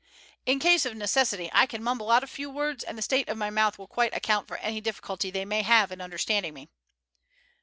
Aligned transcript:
In 0.47 0.57
case 0.57 0.83
of 0.87 0.95
necessity 0.97 1.51
I 1.53 1.67
can 1.67 1.83
mumble 1.83 2.09
out 2.09 2.23
a 2.23 2.25
few 2.27 2.49
words, 2.49 2.83
and 2.83 2.97
the 2.97 3.03
state 3.03 3.29
of 3.29 3.37
my 3.37 3.51
mouth 3.51 3.77
will 3.77 3.85
quite 3.85 4.15
account 4.15 4.47
for 4.47 4.57
any 4.57 4.81
difficulty 4.81 5.29
they 5.29 5.45
may 5.45 5.61
have 5.61 5.91
in 5.91 6.01
understanding 6.01 6.55
me." 6.55 6.69